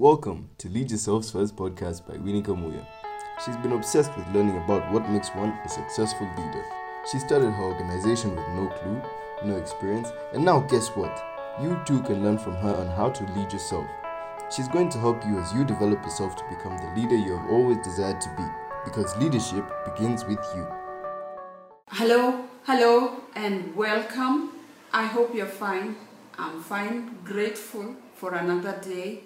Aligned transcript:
Welcome 0.00 0.48
to 0.56 0.70
Lead 0.70 0.90
Yourself's 0.90 1.30
first 1.30 1.54
podcast 1.54 2.06
by 2.08 2.16
Winnie 2.16 2.40
Kamuya. 2.40 2.86
She's 3.44 3.58
been 3.58 3.72
obsessed 3.72 4.16
with 4.16 4.26
learning 4.28 4.56
about 4.56 4.90
what 4.90 5.06
makes 5.10 5.28
one 5.34 5.50
a 5.62 5.68
successful 5.68 6.26
leader. 6.38 6.64
She 7.12 7.18
started 7.18 7.50
her 7.50 7.64
organization 7.64 8.30
with 8.30 8.48
no 8.54 8.68
clue, 8.68 9.02
no 9.44 9.58
experience, 9.58 10.08
and 10.32 10.42
now 10.42 10.60
guess 10.60 10.88
what? 10.96 11.22
You 11.60 11.78
too 11.84 12.00
can 12.04 12.24
learn 12.24 12.38
from 12.38 12.54
her 12.54 12.74
on 12.76 12.86
how 12.86 13.10
to 13.10 13.24
lead 13.34 13.52
yourself. 13.52 13.86
She's 14.50 14.68
going 14.68 14.88
to 14.88 14.98
help 14.98 15.22
you 15.26 15.38
as 15.38 15.52
you 15.52 15.66
develop 15.66 16.02
yourself 16.02 16.34
to 16.36 16.44
become 16.48 16.78
the 16.78 16.98
leader 16.98 17.16
you 17.16 17.36
have 17.36 17.50
always 17.50 17.76
desired 17.84 18.22
to 18.22 18.34
be, 18.38 18.44
because 18.86 19.14
leadership 19.18 19.70
begins 19.84 20.24
with 20.24 20.40
you. 20.56 20.66
Hello, 21.88 22.46
hello, 22.64 23.16
and 23.34 23.76
welcome. 23.76 24.52
I 24.94 25.04
hope 25.04 25.34
you're 25.34 25.44
fine. 25.44 25.96
I'm 26.38 26.62
fine, 26.62 27.18
grateful 27.22 27.96
for 28.14 28.32
another 28.32 28.80
day. 28.82 29.24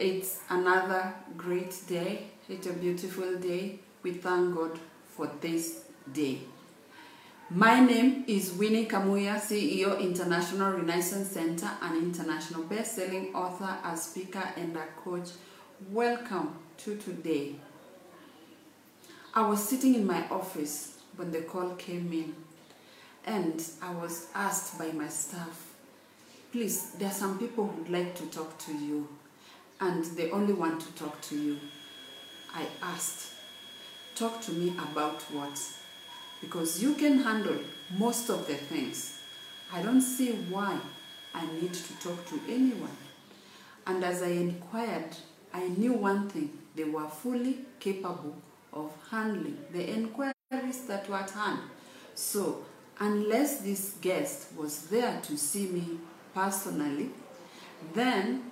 It's 0.00 0.40
another 0.48 1.12
great 1.36 1.76
day. 1.86 2.22
It's 2.48 2.66
a 2.66 2.72
beautiful 2.72 3.36
day. 3.36 3.80
We 4.02 4.12
thank 4.12 4.56
God 4.56 4.78
for 5.14 5.30
this 5.42 5.82
day. 6.10 6.38
My 7.50 7.80
name 7.80 8.24
is 8.26 8.54
Winnie 8.54 8.86
Kamuya, 8.86 9.38
CEO, 9.38 10.00
International 10.00 10.72
Renaissance 10.72 11.28
Center, 11.28 11.68
an 11.82 11.98
international 11.98 12.62
best-selling 12.62 13.34
author, 13.34 13.76
a 13.84 13.94
speaker, 13.94 14.42
and 14.56 14.74
a 14.74 14.86
coach. 15.04 15.32
Welcome 15.90 16.54
to 16.78 16.96
today. 16.96 17.56
I 19.34 19.46
was 19.46 19.68
sitting 19.68 19.96
in 19.96 20.06
my 20.06 20.26
office 20.30 20.96
when 21.16 21.30
the 21.30 21.42
call 21.42 21.74
came 21.74 22.10
in, 22.10 22.34
and 23.26 23.62
I 23.82 23.90
was 23.92 24.28
asked 24.34 24.78
by 24.78 24.92
my 24.92 25.08
staff, 25.08 25.74
please, 26.52 26.92
there 26.92 27.10
are 27.10 27.12
some 27.12 27.38
people 27.38 27.66
who'd 27.66 27.90
like 27.90 28.14
to 28.14 28.24
talk 28.28 28.56
to 28.60 28.72
you, 28.72 29.06
and 29.80 30.04
they 30.04 30.30
only 30.30 30.52
want 30.52 30.80
to 30.80 30.92
talk 30.92 31.20
to 31.22 31.36
you. 31.36 31.58
I 32.54 32.66
asked, 32.82 33.32
talk 34.14 34.40
to 34.42 34.52
me 34.52 34.70
about 34.90 35.22
what? 35.32 35.58
Because 36.40 36.82
you 36.82 36.94
can 36.94 37.20
handle 37.20 37.58
most 37.98 38.28
of 38.28 38.46
the 38.46 38.54
things. 38.54 39.18
I 39.72 39.82
don't 39.82 40.00
see 40.00 40.32
why 40.32 40.78
I 41.34 41.46
need 41.52 41.72
to 41.72 41.98
talk 42.00 42.26
to 42.28 42.40
anyone. 42.48 42.96
And 43.86 44.04
as 44.04 44.22
I 44.22 44.28
inquired, 44.28 45.16
I 45.52 45.68
knew 45.68 45.92
one 45.92 46.28
thing 46.28 46.50
they 46.74 46.84
were 46.84 47.08
fully 47.08 47.58
capable 47.78 48.36
of 48.72 48.92
handling 49.10 49.58
the 49.72 49.92
inquiries 49.92 50.86
that 50.86 51.08
were 51.08 51.16
at 51.16 51.30
hand. 51.30 51.60
So, 52.14 52.64
unless 52.98 53.58
this 53.60 53.94
guest 54.00 54.48
was 54.56 54.86
there 54.86 55.20
to 55.22 55.36
see 55.36 55.66
me 55.66 55.98
personally, 56.34 57.10
then 57.94 58.49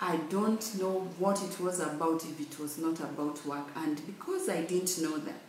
I 0.00 0.16
don't 0.28 0.78
know 0.80 1.08
what 1.18 1.42
it 1.42 1.60
was 1.60 1.80
about 1.80 2.24
if 2.24 2.40
it 2.40 2.58
was 2.58 2.78
not 2.78 3.00
about 3.00 3.44
work. 3.46 3.66
And 3.76 4.04
because 4.06 4.48
I 4.48 4.62
didn't 4.62 5.00
know 5.00 5.18
that, 5.18 5.40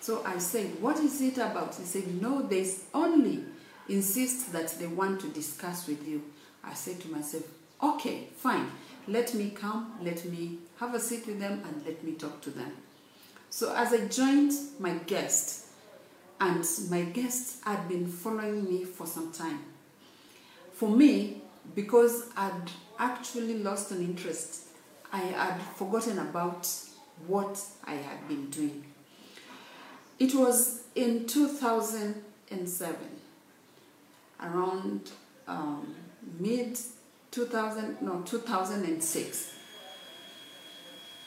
so 0.00 0.22
I 0.24 0.38
said, 0.38 0.80
What 0.80 0.98
is 0.98 1.20
it 1.20 1.36
about? 1.36 1.74
He 1.74 1.84
said, 1.84 2.20
No, 2.20 2.42
they 2.42 2.70
only 2.94 3.44
insist 3.88 4.52
that 4.52 4.68
they 4.78 4.86
want 4.86 5.20
to 5.20 5.28
discuss 5.28 5.86
with 5.86 6.06
you. 6.08 6.22
I 6.64 6.74
said 6.74 7.00
to 7.00 7.08
myself, 7.08 7.44
Okay, 7.82 8.28
fine. 8.36 8.70
Let 9.06 9.34
me 9.34 9.50
come, 9.50 9.94
let 10.02 10.24
me 10.24 10.58
have 10.78 10.94
a 10.94 11.00
seat 11.00 11.26
with 11.26 11.40
them, 11.40 11.62
and 11.64 11.84
let 11.84 12.02
me 12.04 12.12
talk 12.12 12.40
to 12.42 12.50
them. 12.50 12.72
So 13.50 13.74
as 13.74 13.92
I 13.92 14.06
joined 14.06 14.52
my 14.78 14.94
guest, 15.06 15.66
and 16.40 16.64
my 16.88 17.02
guest 17.02 17.62
had 17.64 17.88
been 17.88 18.06
following 18.06 18.64
me 18.64 18.84
for 18.84 19.06
some 19.06 19.32
time. 19.32 19.60
For 20.72 20.88
me, 20.88 21.39
because 21.74 22.26
I'd 22.36 22.70
actually 22.98 23.58
lost 23.58 23.90
an 23.92 24.00
interest, 24.00 24.64
I 25.12 25.18
had 25.18 25.60
forgotten 25.76 26.18
about 26.18 26.68
what 27.26 27.60
I 27.84 27.94
had 27.94 28.26
been 28.28 28.50
doing. 28.50 28.84
It 30.18 30.34
was 30.34 30.82
in 30.94 31.26
2007, 31.26 32.96
around 34.42 35.10
um, 35.46 35.94
mid 36.38 36.78
2000, 37.30 38.02
no, 38.02 38.22
2006. 38.22 39.54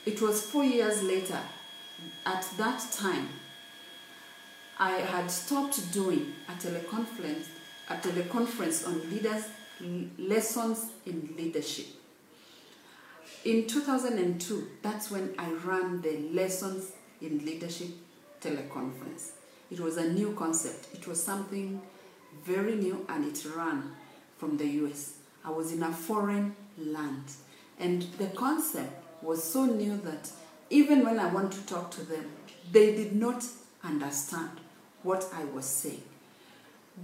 It 0.06 0.22
was 0.22 0.42
four 0.42 0.66
years 0.66 1.02
later. 1.02 1.40
At 2.26 2.46
that 2.58 2.86
time, 2.92 3.30
I 4.78 4.92
had 4.92 5.32
stopped 5.32 5.94
doing 5.94 6.34
a 6.50 6.52
teleconference, 6.54 7.46
a 7.90 7.96
teleconference 7.96 8.86
on 8.86 9.10
leaders 9.10 9.46
lessons 10.18 10.92
in 11.06 11.34
leadership. 11.38 11.88
In 13.46 13.68
2002, 13.68 14.68
that's 14.82 15.12
when 15.12 15.36
I 15.38 15.52
ran 15.52 16.02
the 16.02 16.18
lessons 16.32 16.94
in 17.22 17.46
leadership 17.46 17.90
teleconference. 18.42 19.32
It 19.70 19.80
was 19.80 19.98
a 19.98 20.12
new 20.14 20.34
concept. 20.34 20.88
It 20.94 21.08
was 21.08 21.22
something 21.22 21.82
very 22.46 22.76
new 22.76 23.06
and 23.10 23.26
it 23.26 23.46
ran 23.56 23.92
from 24.38 24.58
the 24.58 24.66
US. 24.66 25.16
I 25.44 25.52
was 25.52 25.72
in 25.74 25.84
a 25.84 25.92
foreign 25.92 26.56
land. 26.78 27.24
And 27.80 28.04
the 28.18 28.28
concept 28.28 28.92
was 29.22 29.44
so 29.44 29.66
new 29.66 29.98
that 29.98 30.32
even 30.70 31.04
when 31.04 31.20
I 31.20 31.28
want 31.34 31.52
to 31.54 31.66
talk 31.66 31.92
to 31.92 32.04
them, 32.04 32.26
they 32.72 32.96
did 32.96 33.16
not 33.16 33.44
understand 33.84 34.52
what 35.02 35.28
I 35.34 35.44
was 35.46 35.66
saying. 35.66 36.04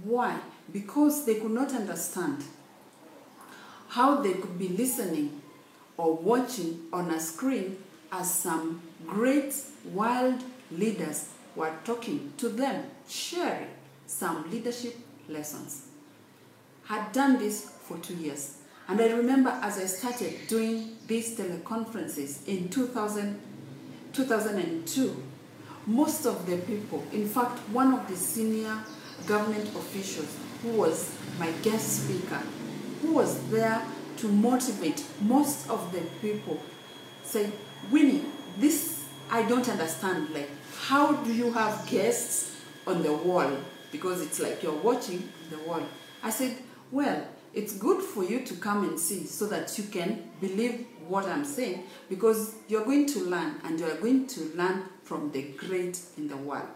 Why? 0.04 0.38
Because 0.72 1.26
they 1.26 1.34
could 1.34 1.50
not 1.50 1.72
understand 1.72 2.44
how 3.90 4.16
they 4.20 4.34
could 4.34 4.58
be 4.58 4.68
listening 4.68 5.42
or 5.96 6.14
watching 6.14 6.86
on 6.92 7.10
a 7.10 7.20
screen 7.20 7.76
as 8.12 8.32
some 8.32 8.80
great 9.06 9.54
wild 9.84 10.42
leaders 10.70 11.28
were 11.56 11.72
talking 11.84 12.32
to 12.36 12.48
them, 12.48 12.84
sharing 13.08 13.68
some 14.06 14.48
leadership 14.50 14.96
lessons. 15.28 15.86
Had 16.84 17.12
done 17.12 17.38
this 17.38 17.70
for 17.82 17.98
two 17.98 18.14
years. 18.14 18.56
And 18.88 19.00
I 19.00 19.10
remember 19.10 19.50
as 19.62 19.78
I 19.78 19.86
started 19.86 20.48
doing 20.48 20.96
these 21.06 21.36
teleconferences 21.36 22.46
in 22.46 22.68
2000, 22.68 23.40
2002, 24.12 25.22
most 25.86 26.26
of 26.26 26.46
the 26.46 26.56
people, 26.58 27.04
in 27.12 27.28
fact, 27.28 27.58
one 27.70 27.92
of 27.94 28.08
the 28.08 28.16
senior 28.16 28.78
government 29.26 29.68
officials 29.76 30.36
who 30.62 30.70
was 30.70 31.12
my 31.38 31.50
guest 31.62 32.04
speaker, 32.04 32.40
who 33.00 33.12
was 33.12 33.48
there 33.50 33.82
to 34.18 34.28
motivate 34.28 35.04
most 35.20 35.68
of 35.68 35.92
the 35.92 36.00
people, 36.20 36.60
say, 37.22 37.50
Winnie, 37.90 38.24
this 38.58 39.00
I 39.30 39.42
don't 39.44 39.68
understand. 39.68 40.30
Like, 40.30 40.50
how 40.80 41.12
do 41.12 41.32
you 41.32 41.52
have 41.52 41.86
guests 41.88 42.56
on 42.86 43.02
the 43.02 43.12
wall? 43.12 43.50
Because 43.92 44.20
it's 44.20 44.40
like 44.40 44.62
you're 44.62 44.72
watching 44.72 45.28
the 45.50 45.58
wall. 45.58 45.82
I 46.22 46.30
said, 46.30 46.56
well, 46.90 47.26
it's 47.54 47.76
good 47.76 48.02
for 48.02 48.24
you 48.24 48.44
to 48.44 48.54
come 48.54 48.88
and 48.88 48.98
see 48.98 49.24
so 49.24 49.46
that 49.46 49.76
you 49.78 49.84
can 49.84 50.30
believe 50.40 50.86
what 51.06 51.26
I'm 51.26 51.44
saying 51.44 51.84
because 52.08 52.54
you're 52.68 52.84
going 52.84 53.06
to 53.06 53.24
learn 53.24 53.60
and 53.64 53.78
you're 53.78 53.96
going 53.96 54.26
to 54.28 54.40
learn 54.56 54.84
from 55.02 55.32
the 55.32 55.42
great 55.42 56.00
in 56.16 56.28
the 56.28 56.36
world. 56.36 56.68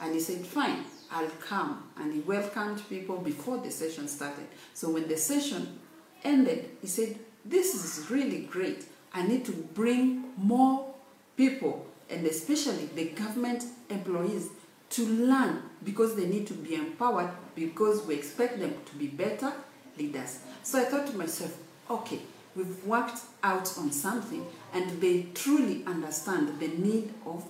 And 0.00 0.14
he 0.14 0.20
said, 0.20 0.44
fine, 0.44 0.84
I'll 1.10 1.30
come. 1.40 1.84
And 1.98 2.12
he 2.12 2.20
welcomed 2.20 2.82
people 2.88 3.18
before 3.18 3.58
the 3.58 3.70
session 3.70 4.08
started. 4.08 4.46
So 4.74 4.90
when 4.90 5.08
the 5.08 5.16
session 5.16 5.78
ended, 6.24 6.70
he 6.80 6.86
said, 6.86 7.18
this 7.44 7.74
is 7.74 8.10
really 8.10 8.42
great. 8.42 8.84
I 9.12 9.26
need 9.26 9.44
to 9.46 9.52
bring 9.52 10.32
more 10.36 10.94
people 11.36 11.86
and 12.08 12.26
especially 12.26 12.86
the 12.94 13.06
government 13.10 13.64
employees 13.88 14.48
to 14.90 15.06
learn 15.06 15.62
because 15.84 16.16
they 16.16 16.26
need 16.26 16.46
to 16.48 16.54
be 16.54 16.74
empowered 16.74 17.30
because 17.54 18.04
we 18.04 18.14
expect 18.14 18.58
them 18.58 18.74
to 18.86 18.96
be 18.96 19.06
better 19.06 19.52
leaders. 19.96 20.40
So 20.62 20.80
I 20.80 20.84
thought 20.84 21.06
to 21.06 21.16
myself, 21.16 21.56
okay, 21.88 22.20
we've 22.56 22.84
worked 22.84 23.20
out 23.42 23.72
on 23.78 23.92
something 23.92 24.44
and 24.74 25.00
they 25.00 25.28
truly 25.34 25.84
understand 25.86 26.58
the 26.58 26.68
need 26.68 27.14
of 27.24 27.44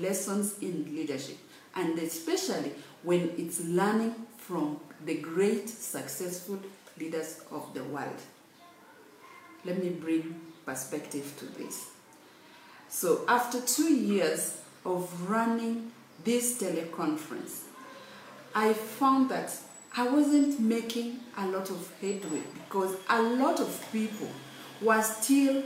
lessons 0.00 0.58
in 0.60 0.94
leadership 0.94 1.38
and 1.74 1.98
especially 1.98 2.72
when 3.02 3.32
it's 3.36 3.60
learning 3.60 4.14
from 4.36 4.78
the 5.04 5.14
great 5.16 5.68
successful 5.68 6.60
leaders 6.98 7.40
of 7.50 7.72
the 7.74 7.82
world. 7.84 8.20
Let 9.64 9.82
me 9.82 9.90
bring 9.90 10.40
perspective 10.64 11.34
to 11.38 11.46
this. 11.46 11.88
So 12.88 13.24
after 13.26 13.60
two 13.60 13.94
years 13.94 14.58
of 14.84 15.30
running 15.30 15.92
this 16.24 16.60
teleconference, 16.60 17.62
I 18.54 18.74
found 18.74 19.30
that 19.30 19.56
I 19.96 20.08
wasn't 20.08 20.60
making 20.60 21.20
a 21.36 21.46
lot 21.46 21.70
of 21.70 21.92
headway 22.00 22.42
because 22.54 22.96
a 23.08 23.22
lot 23.22 23.60
of 23.60 23.86
people 23.92 24.28
were 24.80 25.02
still 25.02 25.62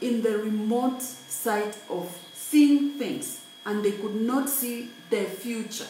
in 0.00 0.22
the 0.22 0.38
remote 0.38 1.02
side 1.02 1.76
of 1.88 2.16
seeing 2.32 2.98
things 2.98 3.40
and 3.66 3.84
they 3.84 3.92
could 3.92 4.14
not 4.14 4.48
see 4.48 4.90
their 5.10 5.26
future. 5.26 5.86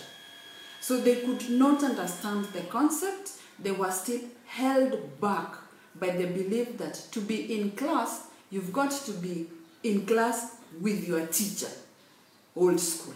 So 0.90 0.98
they 1.00 1.20
could 1.20 1.48
not 1.50 1.84
understand 1.84 2.46
the 2.46 2.62
concept. 2.62 3.34
They 3.62 3.70
were 3.70 3.92
still 3.92 4.22
held 4.44 5.20
back 5.20 5.54
by 5.94 6.10
the 6.10 6.26
belief 6.26 6.78
that 6.78 6.94
to 7.12 7.20
be 7.20 7.60
in 7.60 7.70
class, 7.70 8.26
you've 8.50 8.72
got 8.72 8.90
to 8.90 9.12
be 9.12 9.46
in 9.84 10.04
class 10.04 10.56
with 10.80 11.06
your 11.06 11.24
teacher, 11.26 11.68
old 12.56 12.80
school. 12.80 13.14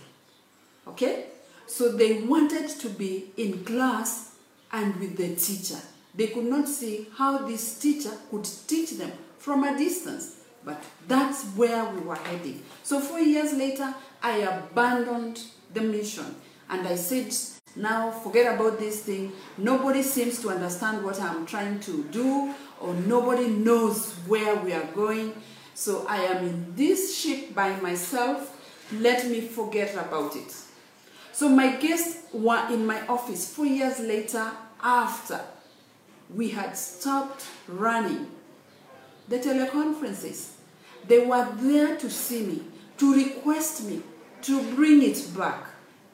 Okay? 0.87 1.27
So 1.67 1.91
they 1.91 2.23
wanted 2.23 2.69
to 2.69 2.91
be 2.91 3.33
in 3.37 3.65
class 3.65 4.37
and 4.71 4.95
with 5.01 5.17
the 5.17 5.35
teacher. 5.35 5.81
They 6.15 6.29
could 6.29 6.45
not 6.45 6.69
see 6.69 7.09
how 7.17 7.39
this 7.39 7.81
teacher 7.81 8.13
could 8.31 8.49
teach 8.69 8.93
them 8.93 9.11
from 9.39 9.65
a 9.65 9.77
distance. 9.77 10.43
But 10.65 10.81
that's 11.09 11.43
where 11.57 11.85
we 11.87 12.03
were 12.03 12.15
heading. 12.15 12.63
So 12.85 13.01
four 13.01 13.19
years 13.19 13.53
later, 13.53 13.93
I 14.23 14.43
abandoned 14.43 15.43
the 15.73 15.81
mission 15.81 16.37
and 16.71 16.87
I 16.87 16.95
said, 16.95 17.35
now 17.77 18.11
forget 18.11 18.55
about 18.55 18.79
this 18.79 19.03
thing. 19.03 19.33
Nobody 19.59 20.03
seems 20.03 20.41
to 20.43 20.51
understand 20.51 21.05
what 21.05 21.21
I'm 21.21 21.45
trying 21.45 21.81
to 21.81 22.05
do, 22.05 22.55
or 22.81 22.95
nobody 22.95 23.49
knows 23.49 24.13
where 24.27 24.57
we 24.57 24.73
are 24.73 24.87
going. 24.95 25.35
So 25.75 26.07
I 26.09 26.19
am 26.19 26.45
in 26.45 26.77
this 26.77 27.19
ship 27.19 27.55
by 27.55 27.75
myself. 27.81 28.51
Let 28.93 29.27
me 29.27 29.41
forget 29.41 29.95
about 29.95 30.37
it. 30.37 30.55
So 31.33 31.49
my 31.49 31.77
guests 31.77 32.33
were 32.33 32.69
in 32.71 32.87
my 32.87 33.05
office 33.09 33.53
four 33.53 33.67
years 33.67 33.99
later 33.99 34.53
after 34.81 35.41
we 36.33 36.51
had 36.51 36.77
stopped 36.77 37.45
running 37.67 38.31
the 39.29 39.39
teleconferences. 39.39 40.53
They 41.09 41.27
were 41.27 41.49
there 41.57 41.97
to 41.97 42.09
see 42.09 42.47
me, 42.47 42.63
to 42.99 43.15
request 43.15 43.85
me 43.85 44.03
to 44.43 44.75
bring 44.75 45.03
it 45.03 45.27
back 45.37 45.67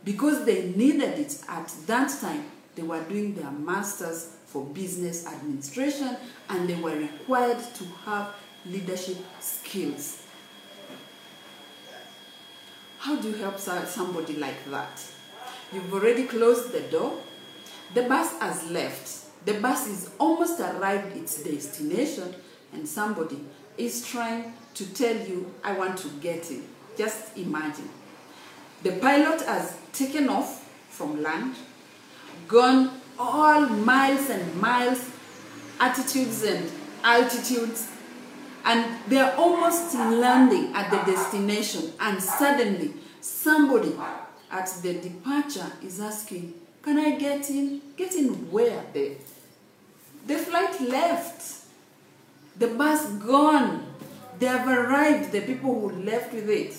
because 0.04 0.44
they 0.44 0.72
needed 0.76 1.18
it 1.18 1.40
at 1.48 1.68
that 1.86 2.10
time. 2.20 2.44
They 2.74 2.82
were 2.82 3.02
doing 3.04 3.34
their 3.34 3.50
masters 3.50 4.36
for 4.46 4.64
business 4.64 5.26
administration 5.26 6.16
and 6.48 6.68
they 6.68 6.74
were 6.74 6.96
required 6.96 7.58
to 7.74 7.84
have 8.04 8.34
leadership 8.66 9.18
skills. 9.40 10.24
How 12.98 13.16
do 13.16 13.28
you 13.30 13.34
help 13.36 13.58
somebody 13.58 14.36
like 14.36 14.70
that? 14.70 15.02
You've 15.72 15.92
already 15.92 16.24
closed 16.24 16.72
the 16.72 16.80
door. 16.80 17.18
The 17.94 18.02
bus 18.02 18.38
has 18.40 18.70
left. 18.70 19.46
The 19.46 19.54
bus 19.54 19.88
is 19.88 20.10
almost 20.18 20.60
arrived 20.60 21.16
its 21.16 21.42
destination 21.42 22.34
and 22.72 22.86
somebody 22.86 23.40
is 23.78 24.06
trying 24.06 24.52
to 24.74 24.94
tell 24.94 25.16
you, 25.16 25.52
I 25.64 25.72
want 25.72 25.98
to 25.98 26.08
get 26.20 26.50
in. 26.50 26.66
Just 26.96 27.36
imagine. 27.38 27.88
The 28.82 28.92
pilot 28.92 29.42
has 29.42 29.76
taken 29.92 30.28
off 30.28 30.68
from 30.88 31.22
land, 31.22 31.54
gone 32.48 33.00
all 33.18 33.66
miles 33.66 34.30
and 34.30 34.60
miles, 34.60 35.10
altitudes 35.78 36.42
and 36.42 36.70
altitudes, 37.04 37.90
and 38.64 38.96
they're 39.08 39.34
almost 39.36 39.94
landing 39.94 40.74
at 40.74 40.90
the 40.90 41.12
destination, 41.12 41.92
and 42.00 42.22
suddenly 42.22 42.94
somebody 43.20 43.94
at 44.50 44.66
the 44.82 44.94
departure 44.94 45.70
is 45.82 46.00
asking, 46.00 46.54
Can 46.82 46.98
I 46.98 47.18
get 47.18 47.50
in? 47.50 47.80
Get 47.96 48.14
in 48.14 48.50
where? 48.50 48.84
The, 48.92 49.16
the 50.26 50.36
flight 50.36 50.80
left. 50.80 51.66
The 52.58 52.68
bus 52.68 53.06
gone. 53.12 53.86
They 54.38 54.46
have 54.46 54.66
arrived, 54.66 55.32
the 55.32 55.42
people 55.42 55.78
who 55.80 56.02
left 56.02 56.32
with 56.32 56.48
it. 56.48 56.76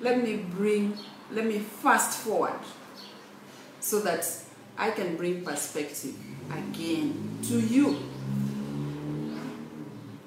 Let 0.00 0.22
me 0.22 0.36
bring, 0.36 0.96
let 1.30 1.44
me 1.44 1.58
fast 1.58 2.20
forward 2.20 2.58
so 3.80 4.00
that 4.00 4.26
I 4.78 4.90
can 4.90 5.16
bring 5.16 5.44
perspective 5.44 6.14
again 6.50 7.38
to 7.44 7.60
you. 7.60 7.98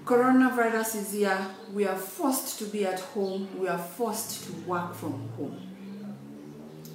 Coronavirus 0.05 0.95
is 0.97 1.13
here. 1.13 1.47
We 1.73 1.87
are 1.87 1.95
forced 1.95 2.59
to 2.59 2.65
be 2.65 2.85
at 2.85 2.99
home. 2.99 3.47
We 3.57 3.67
are 3.67 3.79
forced 3.79 4.43
to 4.45 4.53
work 4.67 4.93
from 4.93 5.27
home. 5.37 5.59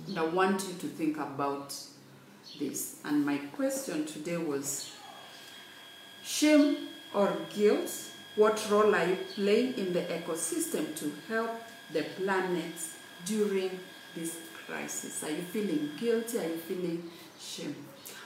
And 0.06 0.18
I 0.18 0.24
want 0.26 0.62
you 0.68 0.74
to 0.74 0.86
think 0.86 1.16
about 1.16 1.74
this. 2.60 2.96
And 3.04 3.26
my 3.26 3.38
question 3.56 4.06
today 4.06 4.36
was 4.36 4.92
shame 6.22 6.88
or 7.12 7.34
guilt? 7.54 7.90
What 8.36 8.64
role 8.70 8.94
are 8.94 9.04
you 9.04 9.16
playing 9.34 9.74
in 9.78 9.92
the 9.92 10.02
ecosystem 10.02 10.94
to 10.96 11.12
help 11.28 11.50
the 11.92 12.02
planet 12.02 12.74
during 13.24 13.70
this 14.14 14.36
crisis? 14.66 15.22
Are 15.24 15.30
you 15.30 15.42
feeling 15.42 15.90
guilty? 15.98 16.38
Are 16.38 16.48
you 16.48 16.56
feeling 16.56 17.10
shame? 17.40 17.74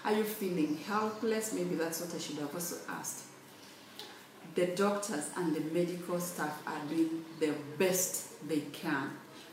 Are 0.05 0.13
you 0.13 0.25
feeling 0.25 0.79
helpless? 0.79 1.53
Maybe 1.53 1.77
that's 1.77 2.01
what 2.01 2.15
I 2.15 2.19
should 2.19 2.39
have 2.39 2.55
also 2.55 2.77
asked. 2.89 3.25
The 4.55 4.67
doctors 4.67 5.31
and 5.37 5.55
the 5.55 5.61
medical 5.61 6.19
staff 6.21 6.61
are 6.67 6.81
doing 6.89 7.25
the 7.41 7.55
best 7.79 8.47
they 8.49 8.61
can 8.73 9.11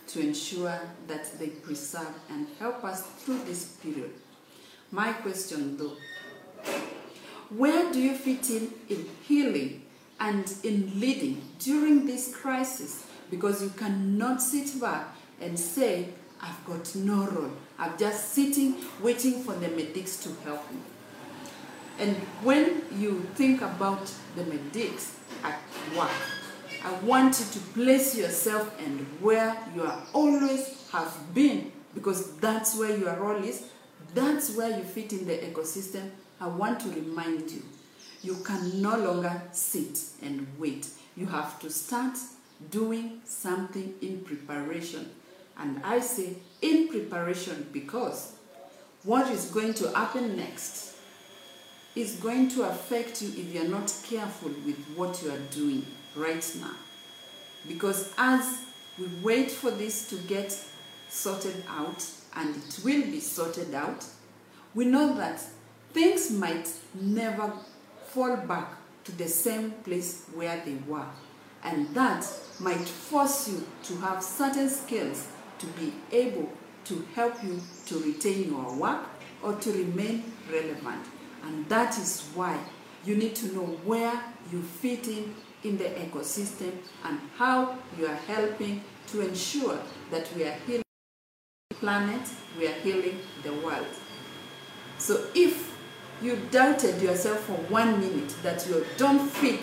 to 0.07 0.19
ensure 0.19 0.79
that 1.07 1.39
they 1.39 1.47
preserve 1.47 2.13
and 2.29 2.47
help 2.57 2.83
us 2.83 3.03
through 3.03 3.44
this 3.45 3.77
period. 3.83 4.11
My 4.91 5.13
question 5.13 5.77
though, 5.77 5.95
where 7.50 7.91
do 7.94 8.00
you 8.00 8.15
fit 8.15 8.50
in 8.50 8.73
in 8.89 9.07
healing 9.23 9.83
and 10.19 10.51
in 10.63 11.00
leading 11.00 11.41
during 11.59 12.06
this 12.06 12.35
crisis? 12.35 13.06
Because 13.30 13.62
you 13.62 13.70
cannot 13.70 14.42
sit 14.42 14.80
back 14.80 15.16
and 15.40 15.58
say, 15.58 16.10
I've 16.42 16.66
got 16.66 16.96
no 16.96 17.26
role. 17.28 17.52
I'm 17.78 17.98
just 17.98 18.30
sitting, 18.34 18.76
waiting 19.02 19.44
for 19.44 19.54
the 19.54 19.68
medics 19.70 20.18
to 20.24 20.30
help 20.46 20.72
me. 20.72 20.80
And 22.00 22.16
when 22.44 22.81
you 22.98 23.22
think 23.36 23.62
about 23.62 24.12
the 24.36 24.46
medics 24.46 25.18
at 25.44 25.60
work, 25.98 26.10
I 26.84 26.94
want 27.04 27.40
you 27.40 27.46
to 27.46 27.60
place 27.74 28.18
yourself 28.18 28.74
and 28.80 29.02
where 29.20 29.56
you 29.76 29.84
are 29.84 30.02
always 30.14 30.90
have 30.92 31.14
been, 31.34 31.74
because 31.94 32.38
that's 32.38 32.78
where 32.78 32.96
your 32.96 33.16
role 33.16 33.44
is, 33.44 33.66
that's 34.16 34.56
where 34.56 34.70
you 34.70 34.84
fit 34.84 35.12
in 35.12 35.28
the 35.28 35.38
ecosystem. 35.38 36.10
I 36.40 36.48
want 36.48 36.80
to 36.81 36.90
remind 36.90 37.52
you, 37.52 37.64
you 38.22 38.36
can 38.46 38.81
no 38.81 38.98
longer 38.98 39.42
sit 39.52 40.00
and 40.22 40.48
wait. 40.58 40.88
You 41.18 41.26
have 41.26 41.60
to 41.60 41.70
start 41.70 42.18
doing 42.69 43.21
something 43.25 43.95
in 44.01 44.21
preparation. 44.21 45.09
And 45.57 45.81
I 45.83 46.00
say 46.00 46.35
in 46.61 46.88
preparation 46.88 47.69
because 47.71 48.33
what 49.03 49.29
is 49.31 49.45
going 49.45 49.73
to 49.75 49.89
happen 49.91 50.35
next 50.35 50.95
is 51.95 52.15
going 52.15 52.50
to 52.50 52.63
affect 52.63 53.21
you 53.21 53.29
if 53.29 53.53
you're 53.53 53.67
not 53.67 53.94
careful 54.03 54.51
with 54.65 54.77
what 54.95 55.21
you 55.23 55.31
are 55.31 55.39
doing 55.51 55.85
right 56.16 56.56
now. 56.61 56.75
Because 57.68 58.13
as 58.18 58.61
we 58.97 59.07
wait 59.21 59.51
for 59.51 59.71
this 59.71 60.09
to 60.09 60.16
get 60.16 60.57
sorted 61.09 61.63
out, 61.68 62.06
and 62.35 62.56
it 62.56 62.80
will 62.83 63.01
be 63.04 63.19
sorted 63.19 63.73
out, 63.73 64.06
we 64.75 64.85
know 64.85 65.16
that 65.16 65.42
things 65.92 66.31
might 66.31 66.69
never 66.94 67.51
fall 68.07 68.37
back 68.37 68.73
to 69.04 69.11
the 69.13 69.28
same 69.28 69.71
place 69.83 70.25
where 70.33 70.61
they 70.66 70.75
were. 70.87 71.06
And 71.63 71.94
that 71.94 72.25
might 72.59 72.87
force 72.87 73.49
you 73.49 73.66
to 73.83 73.95
have 73.97 74.23
certain 74.23 74.69
skills 74.69 75.28
to 75.59 75.66
be 75.68 75.94
able 76.11 76.51
to 76.85 77.06
help 77.16 77.44
you 77.44 77.59
to 77.87 77.99
retain 77.99 78.49
your 78.49 78.73
work 78.75 79.06
or 79.44 79.54
to 79.54 79.71
remain 79.71 80.23
relevant. 80.51 81.06
And 81.44 81.68
that 81.69 81.97
is 81.97 82.30
why 82.33 82.57
you 83.06 83.16
need 83.16 83.35
to 83.35 83.54
know 83.54 83.66
where 83.85 84.21
you 84.51 84.61
fit 84.61 85.07
in 85.07 85.35
in 85.63 85.78
the 85.78 85.85
ecosystem 85.85 86.71
and 87.04 87.19
how 87.37 87.78
you 87.97 88.07
are 88.07 88.16
helping 88.16 88.81
to 89.07 89.21
ensure 89.21 89.78
that 90.11 90.30
we 90.35 90.44
are 90.44 90.56
healing 90.66 90.83
the 91.69 91.75
planet, 91.75 92.21
we 92.57 92.68
are 92.68 92.73
healing 92.73 93.19
the 93.44 93.54
world. 93.54 93.87
So 94.97 95.25
if 95.35 95.78
you 96.21 96.37
doubted 96.51 97.01
yourself 97.01 97.39
for 97.42 97.54
one 97.54 97.99
minute 97.99 98.33
that 98.44 98.68
you 98.68 98.85
don't 98.97 99.19
fit 99.19 99.61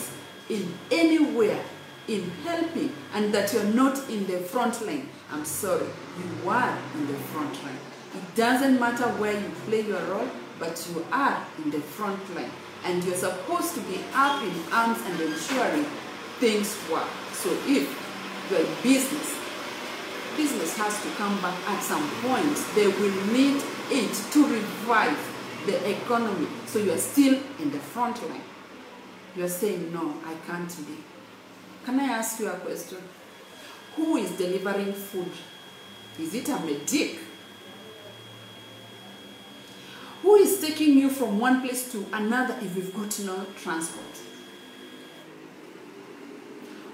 in 0.48 0.74
anywhere 0.90 1.62
in 2.08 2.30
helping 2.44 2.92
and 3.14 3.32
that 3.34 3.52
you're 3.52 3.64
not 3.64 4.08
in 4.08 4.26
the 4.26 4.38
front 4.38 4.84
line, 4.86 5.08
I'm 5.30 5.44
sorry, 5.44 5.86
you 6.18 6.48
are 6.48 6.78
in 6.94 7.06
the 7.06 7.14
front 7.14 7.52
line. 7.64 7.78
It 8.14 8.34
doesn't 8.34 8.78
matter 8.80 9.04
where 9.20 9.38
you 9.38 9.48
play 9.66 9.82
your 9.82 10.00
role, 10.04 10.28
but 10.58 10.88
you 10.90 11.04
are 11.12 11.44
in 11.62 11.70
the 11.70 11.80
front 11.80 12.34
line. 12.34 12.50
And 12.84 13.02
you're 13.04 13.16
supposed 13.16 13.75
to 13.75 13.80
be 13.80 13.98
up 14.14 14.42
in 14.42 14.52
arms 14.72 15.00
and 15.04 15.20
ensuring 15.20 15.84
things 16.38 16.76
work. 16.90 17.08
So 17.32 17.50
if 17.66 17.88
you're 18.50 18.66
business, 18.82 19.36
business 20.36 20.76
has 20.76 21.02
to 21.02 21.08
come 21.16 21.40
back 21.40 21.58
at 21.68 21.82
some 21.82 22.08
point. 22.22 22.56
They 22.75 22.86
will 22.86 23.26
need 23.32 23.62
it 23.90 24.14
to 24.32 24.46
revive 24.46 25.18
the 25.66 25.90
economy. 25.90 26.46
So 26.66 26.78
you're 26.78 26.98
still 26.98 27.38
in 27.58 27.70
the 27.70 27.78
front 27.78 28.22
line. 28.28 28.40
You're 29.34 29.48
saying, 29.48 29.92
no, 29.92 30.14
I 30.25 30.34
can't 30.46 30.75
be. 30.86 31.15
Can 31.86 32.00
I 32.00 32.04
ask 32.04 32.38
you 32.40 32.48
a 32.48 32.56
question? 32.58 32.98
Who 33.94 34.18
is 34.18 34.32
delivering 34.32 34.92
food? 34.92 35.30
Is 36.20 36.34
it 36.34 36.48
a 36.50 36.58
medic? 36.60 37.18
Who 40.20 40.34
is 40.34 40.60
taking 40.60 40.98
you 40.98 41.08
from 41.08 41.38
one 41.38 41.62
place 41.62 41.90
to 41.92 42.04
another 42.12 42.58
if 42.60 42.76
you've 42.76 42.94
got 42.94 43.18
no 43.20 43.46
transport? 43.62 44.26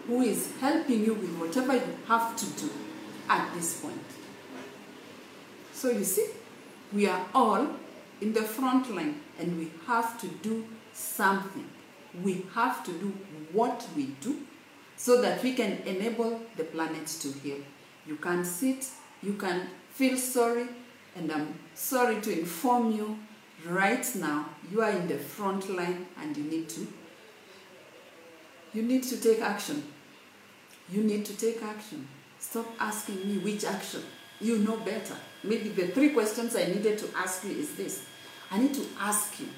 who 0.07 0.21
is 0.21 0.51
helping 0.61 1.05
you 1.05 1.15
with 1.15 1.31
whatever 1.39 1.75
you 1.75 1.97
have 2.09 2.35
to 2.37 2.47
do 2.61 2.71
at 3.29 3.55
this 3.55 3.81
point. 3.81 4.01
So 5.73 5.91
you 5.91 6.05
see, 6.05 6.29
we 6.93 7.07
are 7.09 7.25
all 7.35 7.69
in 8.21 8.33
the 8.33 8.43
front 8.43 8.95
line 8.95 9.21
and 9.39 9.59
we 9.59 9.71
have 9.87 10.21
to 10.21 10.27
do 10.27 10.67
something. 10.93 11.69
We 12.23 12.45
have 12.55 12.85
to 12.85 12.93
do 12.93 13.13
what 13.53 13.87
we 13.97 14.09
do 14.21 14.41
so 15.03 15.21
that 15.21 15.43
we 15.43 15.53
can 15.53 15.79
enable 15.85 16.41
the 16.57 16.63
planet 16.63 17.09
to 17.09 17.29
heal. 17.41 17.59
You 18.07 18.15
can 18.15 18.45
sit, 18.45 18.87
you 19.21 19.33
can 19.33 19.67
feel 19.91 20.17
sorry, 20.17 20.69
and 21.17 21.33
I'm 21.33 21.59
sorry 21.75 22.21
to 22.21 22.39
inform 22.39 22.93
you 22.93 23.19
right 23.67 24.07
now 24.15 24.47
you 24.71 24.81
are 24.81 24.91
in 24.91 25.09
the 25.09 25.19
front 25.19 25.69
line 25.71 26.07
and 26.21 26.37
you 26.37 26.45
need 26.45 26.69
to 26.69 26.87
you 28.75 28.83
need 28.83 29.03
to 29.03 29.21
take 29.21 29.41
action. 29.43 29.83
You 30.89 31.03
need 31.03 31.27
to 31.27 31.37
take 31.37 31.63
action. 31.63 32.09
Stop 32.39 32.67
asking 32.81 33.17
me 33.17 33.39
which 33.39 33.65
action. 33.65 34.03
You 34.41 34.59
know 34.59 34.79
better. 34.79 35.15
Maybe 35.45 35.69
the 35.69 35.89
three 35.89 36.11
questions 36.11 36.57
i 36.57 36.65
needed 36.65 36.97
to 36.99 37.09
ask 37.17 37.45
you 37.45 37.51
is 37.51 37.75
this. 37.75 38.07
I 38.51 38.59
need 38.59 38.75
to 38.75 38.87
ask 39.01 39.39
you 39.41 39.49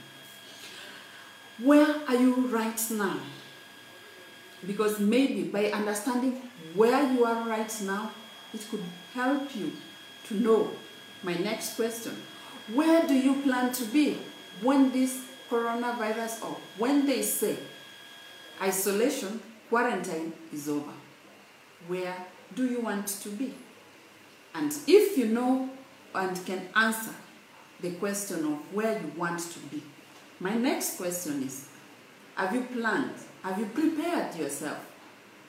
where 1.62 1.86
are 2.08 2.16
you 2.16 2.48
right 2.48 2.80
now 2.90 3.18
because 4.66 4.98
maybe 5.00 5.44
by 5.44 5.70
understanding 5.70 6.40
where 6.74 7.12
you 7.12 7.24
are 7.24 7.48
right 7.48 7.80
now 7.82 8.10
it 8.52 8.66
could 8.70 8.82
help 9.12 9.54
you 9.56 9.72
to 10.26 10.34
know 10.34 10.70
my 11.22 11.34
next 11.34 11.76
question 11.76 12.16
where 12.72 13.06
do 13.06 13.14
you 13.14 13.42
plan 13.42 13.72
to 13.72 13.84
be 13.86 14.16
when 14.62 14.90
this 14.90 15.20
coronavirus 15.50 16.42
or 16.44 16.56
when 16.78 17.06
they 17.06 17.20
say 17.22 17.56
isolation, 18.60 19.40
quarantine 19.68 20.32
is 20.52 20.68
over? 20.68 20.92
Where 21.86 22.16
do 22.54 22.66
you 22.66 22.80
want 22.80 23.06
to 23.08 23.28
be? 23.28 23.54
And 24.54 24.72
if 24.86 25.18
you 25.18 25.26
know 25.26 25.68
and 26.14 26.46
can 26.46 26.68
answer 26.74 27.14
the 27.80 27.90
question 27.92 28.44
of 28.44 28.74
where 28.74 28.98
you 28.98 29.12
want 29.16 29.40
to 29.40 29.58
be, 29.58 29.82
my 30.40 30.54
next 30.54 30.96
question 30.96 31.42
is 31.42 31.68
Have 32.36 32.54
you 32.54 32.62
planned? 32.62 33.14
Have 33.44 33.58
you 33.58 33.66
prepared 33.66 34.34
yourself? 34.36 34.78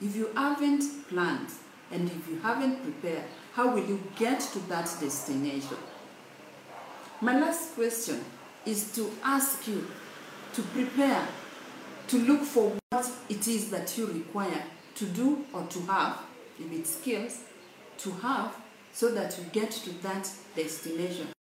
If 0.01 0.17
you 0.17 0.29
haven't 0.35 1.07
planned 1.07 1.47
and 1.89 2.11
if 2.11 2.27
you 2.27 2.37
haven't 2.43 2.83
prepared, 2.83 3.23
how 3.53 3.73
will 3.73 3.85
you 3.85 4.03
get 4.17 4.41
to 4.41 4.59
that 4.67 4.93
destination? 4.99 5.77
My 7.21 7.39
last 7.39 7.73
question 7.75 8.19
is 8.65 8.91
to 8.95 9.09
ask 9.23 9.65
you 9.65 9.87
to 10.55 10.61
prepare, 10.61 11.25
to 12.09 12.17
look 12.17 12.41
for 12.41 12.73
what 12.89 13.09
it 13.29 13.47
is 13.47 13.71
that 13.71 13.97
you 13.97 14.07
require 14.07 14.61
to 14.95 15.05
do 15.05 15.45
or 15.53 15.63
to 15.63 15.79
have, 15.83 16.19
if 16.59 16.69
it's 16.73 16.97
skills, 16.97 17.43
to 17.99 18.11
have 18.11 18.53
so 18.91 19.11
that 19.11 19.37
you 19.37 19.45
get 19.53 19.71
to 19.71 19.91
that 20.03 20.29
destination. 20.53 21.34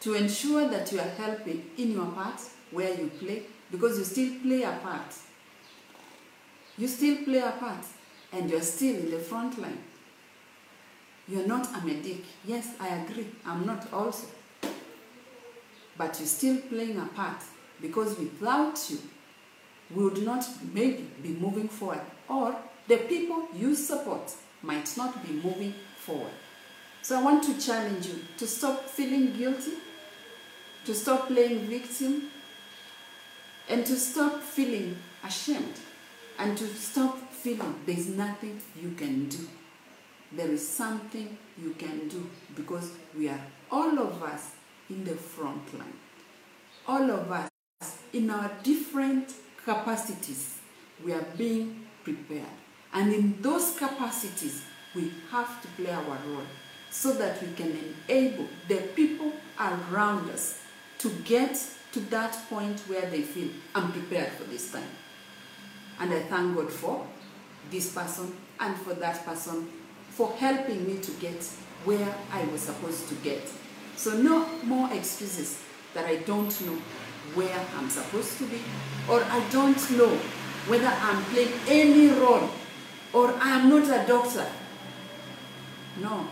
To 0.00 0.14
ensure 0.14 0.68
that 0.68 0.90
you 0.92 0.98
are 0.98 1.10
helping 1.18 1.70
in 1.76 1.92
your 1.92 2.06
part 2.06 2.40
where 2.70 2.94
you 2.94 3.08
play, 3.18 3.42
because 3.70 3.98
you 3.98 4.04
still 4.04 4.40
play 4.40 4.62
a 4.62 4.72
part. 4.82 5.14
You 6.78 6.88
still 6.88 7.24
play 7.24 7.38
a 7.38 7.52
part, 7.52 7.84
and 8.32 8.48
you're 8.48 8.62
still 8.62 8.96
in 8.96 9.10
the 9.10 9.18
front 9.18 9.60
line. 9.60 9.78
You're 11.28 11.46
not 11.46 11.68
a 11.76 11.86
medic. 11.86 12.24
Yes, 12.44 12.74
I 12.80 12.88
agree. 12.88 13.26
I'm 13.44 13.66
not 13.66 13.92
also. 13.92 14.26
But 15.98 16.18
you're 16.18 16.26
still 16.26 16.56
playing 16.62 16.98
a 16.98 17.06
part 17.06 17.42
because 17.80 18.18
without 18.18 18.78
you, 18.88 18.98
we 19.94 20.04
would 20.04 20.24
not 20.24 20.46
maybe 20.72 21.08
be 21.22 21.30
moving 21.30 21.68
forward, 21.68 22.00
or 22.28 22.56
the 22.88 22.96
people 22.96 23.48
you 23.54 23.74
support 23.74 24.32
might 24.62 24.96
not 24.96 25.26
be 25.26 25.34
moving 25.34 25.74
forward. 25.98 26.32
So 27.02 27.18
I 27.18 27.22
want 27.22 27.42
to 27.44 27.60
challenge 27.60 28.06
you 28.06 28.20
to 28.38 28.46
stop 28.46 28.84
feeling 28.86 29.36
guilty, 29.36 29.72
to 30.84 30.94
stop 30.94 31.28
playing 31.28 31.60
victim, 31.60 32.30
and 33.68 33.86
to 33.86 33.96
stop 33.96 34.42
feeling 34.42 34.96
ashamed, 35.24 35.74
and 36.38 36.56
to 36.58 36.66
stop 36.66 37.18
feeling 37.32 37.74
there's 37.86 38.08
nothing 38.08 38.60
you 38.80 38.90
can 38.92 39.28
do. 39.28 39.48
There 40.32 40.48
is 40.48 40.66
something 40.66 41.36
you 41.60 41.74
can 41.74 42.08
do 42.08 42.28
because 42.54 42.92
we 43.16 43.28
are 43.28 43.40
all 43.70 43.98
of 43.98 44.22
us 44.22 44.52
in 44.88 45.04
the 45.04 45.14
front 45.14 45.78
line. 45.78 45.92
All 46.86 47.10
of 47.10 47.30
us 47.30 47.48
in 48.12 48.30
our 48.30 48.50
different 48.62 49.32
capacities, 49.64 50.58
we 51.04 51.12
are 51.12 51.26
being 51.36 51.86
prepared. 52.04 52.44
And 52.92 53.12
in 53.12 53.40
those 53.40 53.76
capacities, 53.76 54.62
we 54.94 55.12
have 55.30 55.62
to 55.62 55.68
play 55.68 55.92
our 55.92 56.18
role 56.26 56.46
so 56.90 57.12
that 57.12 57.40
we 57.40 57.52
can 57.52 57.76
enable 58.08 58.48
the 58.68 58.78
people 58.94 59.32
around 59.58 60.28
us 60.30 60.58
to 61.00 61.10
get 61.24 61.60
to 61.92 62.00
that 62.00 62.32
point 62.48 62.78
where 62.80 63.04
they 63.10 63.22
feel 63.22 63.48
I'm 63.74 63.90
prepared 63.92 64.32
for 64.32 64.44
this 64.44 64.70
time. 64.70 64.88
And 65.98 66.12
I 66.12 66.20
thank 66.20 66.56
God 66.56 66.70
for 66.70 67.06
this 67.70 67.92
person 67.92 68.34
and 68.58 68.76
for 68.76 68.94
that 68.94 69.24
person 69.24 69.68
for 70.10 70.32
helping 70.32 70.86
me 70.86 70.98
to 71.00 71.10
get 71.12 71.42
where 71.84 72.14
I 72.32 72.44
was 72.44 72.62
supposed 72.62 73.08
to 73.08 73.14
get. 73.16 73.42
So 73.96 74.12
no 74.16 74.46
more 74.62 74.92
excuses 74.92 75.62
that 75.94 76.04
I 76.06 76.16
don't 76.16 76.58
know 76.66 76.78
where 77.34 77.58
I'm 77.76 77.88
supposed 77.88 78.38
to 78.38 78.44
be 78.44 78.60
or 79.08 79.22
I 79.22 79.46
don't 79.50 79.90
know 79.96 80.14
whether 80.66 80.86
I'm 80.86 81.22
playing 81.24 81.52
any 81.68 82.08
role 82.08 82.50
or 83.12 83.34
I 83.40 83.58
am 83.58 83.68
not 83.68 83.84
a 83.84 84.06
doctor. 84.06 84.46
No. 86.00 86.28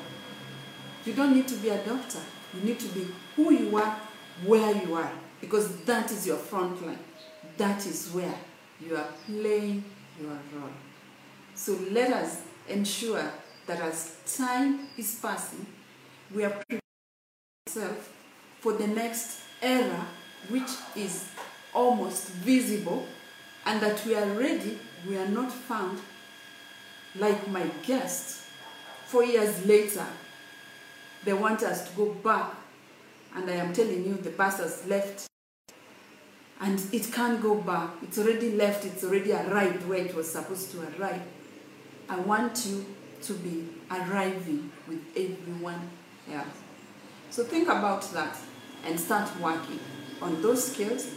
You 1.05 1.15
don't 1.15 1.35
need 1.35 1.49
to 1.49 1.57
be 1.57 1.71
a 1.71 1.85
doctor. 1.85 2.21
You 2.55 2.61
need 2.63 2.81
to 2.81 2.89
be 2.89 3.07
who 3.37 3.53
you 3.53 3.77
are, 3.77 4.01
where 4.45 4.75
you 4.85 4.95
are, 4.95 5.13
because 5.41 5.77
that 5.83 6.11
is 6.11 6.27
your 6.27 6.37
front 6.37 6.85
line. 6.87 6.99
That 7.57 7.85
is 7.87 8.11
where 8.11 8.35
you 8.81 8.97
are 8.97 9.09
playing 9.27 9.85
your 10.21 10.39
role. 10.55 10.71
So 11.55 11.79
let 11.91 12.13
us 12.13 12.43
ensure 12.69 13.31
that 13.67 13.81
as 13.81 14.17
time 14.37 14.89
is 14.97 15.19
passing, 15.21 15.67
we 16.35 16.45
are 16.45 16.51
preparing 16.51 16.83
ourselves 17.67 18.09
for 18.61 18.73
the 18.75 18.87
next 18.87 19.41
era, 19.61 20.07
which 20.49 20.71
is 20.97 21.29
almost 21.75 22.29
visible, 22.29 23.07
and 23.67 23.81
that 23.81 24.05
we 24.07 24.15
are 24.15 24.27
ready, 24.39 24.79
we 25.07 25.17
are 25.17 25.29
not 25.29 25.53
found 25.53 25.99
like 27.17 27.49
my 27.49 27.67
guest. 27.85 28.43
Four 29.07 29.25
years 29.25 29.67
later, 29.67 30.07
they 31.25 31.33
want 31.33 31.63
us 31.63 31.89
to 31.91 31.97
go 31.97 32.15
back, 32.15 32.55
and 33.35 33.51
I 33.51 33.55
am 33.55 33.73
telling 33.73 34.05
you, 34.05 34.15
the 34.15 34.31
bus 34.31 34.59
has 34.59 34.87
left. 34.87 35.27
And 36.61 36.83
it 36.93 37.13
can't 37.13 37.41
go 37.41 37.55
back. 37.55 37.91
It's 38.03 38.19
already 38.19 38.53
left, 38.53 38.85
it's 38.85 39.05
already 39.05 39.33
arrived 39.33 39.89
where 39.89 40.05
it 40.05 40.15
was 40.15 40.31
supposed 40.31 40.73
to 40.73 40.81
arrive. 40.99 41.23
I 42.09 42.19
want 42.19 42.67
you 42.67 42.85
to 43.23 43.33
be 43.35 43.69
arriving 43.91 44.71
with 44.89 45.01
everyone 45.17 45.91
else. 46.33 46.47
So 47.31 47.45
think 47.45 47.69
about 47.69 48.03
that 48.13 48.37
and 48.85 48.99
start 48.99 49.29
working 49.41 49.79
on 50.21 50.41
those 50.43 50.73
skills 50.73 51.09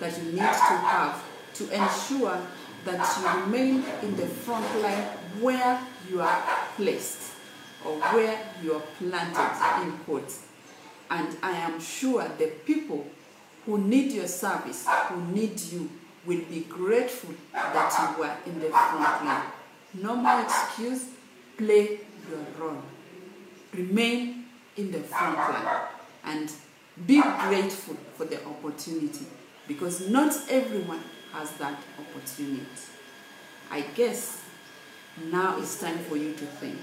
that 0.00 0.16
you 0.18 0.32
need 0.32 0.38
to 0.38 0.42
have 0.42 1.22
to 1.54 1.64
ensure 1.70 2.38
that 2.84 3.18
you 3.18 3.42
remain 3.44 3.84
in 4.02 4.16
the 4.16 4.26
front 4.26 4.82
line 4.82 5.04
where 5.40 5.80
you 6.10 6.20
are 6.20 6.42
placed 6.76 7.32
or 7.84 7.96
where 7.98 8.38
you 8.62 8.74
are 8.74 8.82
planted 8.98 9.82
in 9.82 9.92
quotes. 9.98 10.46
And 11.10 11.36
I 11.42 11.52
am 11.52 11.80
sure 11.80 12.26
the 12.38 12.46
people 12.64 13.06
who 13.66 13.78
need 13.78 14.12
your 14.12 14.28
service, 14.28 14.86
who 15.08 15.20
need 15.32 15.58
you, 15.60 15.90
will 16.24 16.42
be 16.44 16.60
grateful 16.68 17.34
that 17.52 18.14
you 18.16 18.22
were 18.22 18.36
in 18.46 18.60
the 18.60 18.68
front 18.68 19.24
line. 19.24 19.46
No 19.94 20.14
more 20.16 20.42
excuse, 20.42 21.06
play 21.56 22.00
your 22.28 22.46
role. 22.58 22.82
Remain 23.74 24.44
in 24.76 24.92
the 24.92 25.00
front 25.00 25.36
line 25.36 25.86
and 26.24 26.52
be 27.06 27.20
grateful 27.22 27.96
for 28.14 28.26
the 28.26 28.44
opportunity 28.44 29.26
because 29.66 30.08
not 30.08 30.34
everyone 30.48 31.00
has 31.32 31.50
that 31.52 31.78
opportunity. 31.98 32.66
I 33.70 33.82
guess 33.94 34.42
now 35.30 35.58
it's 35.58 35.80
time 35.80 35.98
for 35.98 36.16
you 36.16 36.32
to 36.32 36.44
think. 36.44 36.78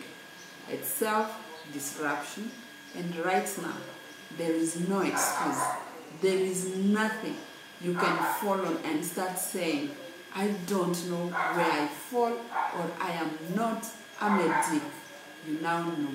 It's 0.69 0.87
self 0.87 1.33
disruption, 1.71 2.51
and 2.95 3.15
right 3.17 3.49
now 3.61 3.75
there 4.35 4.51
is 4.53 4.87
no 4.87 5.01
excuse. 5.01 5.61
There 6.21 6.37
is 6.37 6.75
nothing 6.77 7.35
you 7.81 7.93
can 7.93 8.17
fall 8.35 8.59
on 8.65 8.77
and 8.85 9.05
start 9.05 9.37
saying, 9.37 9.91
I 10.35 10.47
don't 10.65 11.09
know 11.09 11.27
where 11.27 11.71
I 11.71 11.87
fall 11.87 12.31
or 12.31 12.91
I 12.99 13.11
am 13.11 13.29
not 13.55 13.85
a 14.21 14.29
medic. 14.29 14.83
You 15.47 15.59
now 15.61 15.83
know 15.83 16.09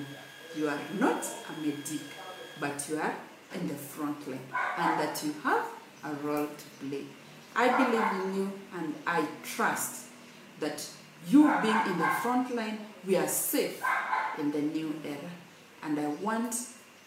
you 0.55 0.67
are 0.67 0.79
not 0.99 1.25
a 1.25 1.65
medic, 1.65 2.01
but 2.59 2.85
you 2.89 2.97
are 2.97 3.15
in 3.55 3.67
the 3.67 3.73
front 3.75 4.27
line 4.27 4.39
and 4.77 4.99
that 4.99 5.23
you 5.23 5.33
have 5.43 5.65
a 6.03 6.13
role 6.25 6.47
to 6.47 6.85
play. 6.87 7.05
I 7.55 7.67
believe 7.69 8.25
in 8.25 8.35
you 8.35 8.51
and 8.75 8.93
I 9.07 9.25
trust 9.43 10.05
that 10.59 10.85
you 11.27 11.43
being 11.61 11.81
in 11.87 11.97
the 11.97 12.09
front 12.21 12.53
line, 12.55 12.79
we 13.05 13.15
are 13.15 13.27
safe 13.27 13.81
in 14.37 14.51
the 14.51 14.61
new 14.61 14.93
era. 15.05 15.31
And 15.83 15.99
I 15.99 16.07
want 16.07 16.55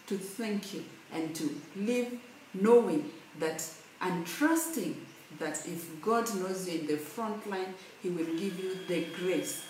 to 0.07 0.17
thank 0.17 0.73
you 0.73 0.83
and 1.17 1.35
to 1.35 1.49
live 1.75 2.13
knowing 2.53 3.09
that 3.39 3.67
and 4.01 4.25
trusting 4.25 4.95
that 5.39 5.67
if 5.67 6.01
God 6.01 6.33
knows 6.35 6.69
you 6.69 6.79
in 6.79 6.87
the 6.87 6.97
front 6.97 7.49
line, 7.49 7.73
He 8.01 8.09
will 8.09 8.25
give 8.25 8.59
you 8.59 8.77
the 8.87 9.05
grace, 9.19 9.63